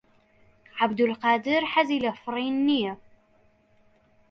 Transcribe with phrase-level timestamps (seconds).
[0.79, 2.93] عەبدولقادر حەزی لە فڕین نییە.